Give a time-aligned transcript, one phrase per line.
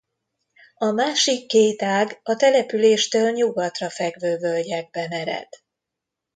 [0.77, 5.47] A másik két ág a településtől nyugatra fekvő völgyekben ered.